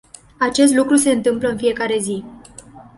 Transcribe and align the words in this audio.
Acest 0.39 0.73
lucru 0.73 0.95
se 0.95 1.09
întâmplă 1.11 1.47
în 1.49 1.57
fiecare 1.57 1.97
zi. 1.99 2.23